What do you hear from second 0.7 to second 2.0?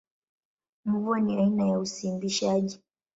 Mvua ni aina ya